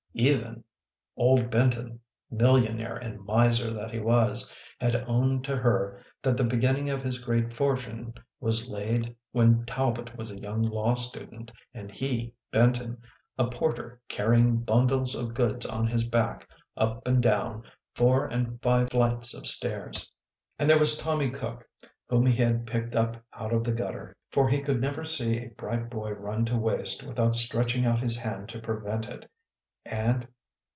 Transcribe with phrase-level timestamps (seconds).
[0.13, 0.61] Even
[1.15, 1.99] WALKING THE RAINBOW 115 old Benton,
[2.69, 7.17] millionaire and miser that he was, had owned to her that the beginning of his
[7.17, 12.97] great fortune was laid when Talbot was a young law student, and he, Benton,
[13.37, 16.45] a porter carrying bundles of goods on his back
[16.75, 17.63] up and down
[17.95, 20.11] four and five flights of stairs.
[20.59, 21.65] And there was Tommy Cook,
[22.09, 25.47] whom he had picked up out of the gutter, for he could never see a
[25.55, 29.31] bright boy run to waste without stretching out his hand to prevent it...
[29.83, 30.27] and